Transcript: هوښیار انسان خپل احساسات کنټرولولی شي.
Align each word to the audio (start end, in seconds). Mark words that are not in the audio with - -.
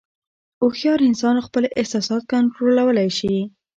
هوښیار 0.61 0.99
انسان 1.09 1.35
خپل 1.47 1.63
احساسات 1.79 2.23
کنټرولولی 2.31 3.09
شي. 3.17 3.35